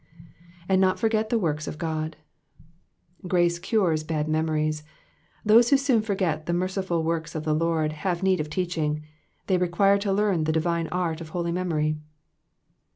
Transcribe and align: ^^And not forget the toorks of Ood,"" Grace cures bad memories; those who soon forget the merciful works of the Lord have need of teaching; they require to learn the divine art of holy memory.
^^And 0.67 0.79
not 0.79 0.97
forget 0.99 1.29
the 1.29 1.37
toorks 1.37 1.67
of 1.67 1.75
Ood,"" 1.79 2.17
Grace 3.27 3.59
cures 3.59 4.03
bad 4.03 4.27
memories; 4.27 4.81
those 5.45 5.69
who 5.69 5.77
soon 5.77 6.01
forget 6.01 6.47
the 6.47 6.53
merciful 6.53 7.03
works 7.03 7.35
of 7.35 7.43
the 7.43 7.53
Lord 7.53 7.91
have 7.93 8.23
need 8.23 8.39
of 8.39 8.49
teaching; 8.49 9.03
they 9.45 9.57
require 9.59 9.99
to 9.99 10.11
learn 10.11 10.45
the 10.45 10.51
divine 10.51 10.87
art 10.87 11.21
of 11.21 11.29
holy 11.29 11.51
memory. 11.51 11.99